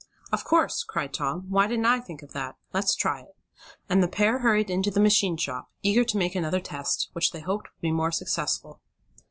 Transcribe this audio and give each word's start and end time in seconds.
"Of 0.31 0.43
course!" 0.43 0.83
cried 0.83 1.13
Tom. 1.13 1.45
"Why 1.47 1.67
didn't 1.67 1.85
I 1.85 1.99
think 1.99 2.23
of 2.23 2.33
that? 2.33 2.55
Let's 2.73 2.95
try 2.95 3.21
it." 3.21 3.37
And 3.87 4.01
the 4.01 4.07
pair 4.07 4.39
hurried 4.39 4.71
into 4.71 4.89
the 4.89 4.99
machine 4.99 5.37
shop, 5.37 5.69
eager 5.83 6.03
to 6.05 6.17
make 6.17 6.33
another 6.33 6.59
test, 6.59 7.09
which 7.13 7.29
they 7.29 7.41
hoped 7.41 7.67
would 7.67 7.81
be 7.81 7.91
more 7.91 8.11
successful. 8.11 8.81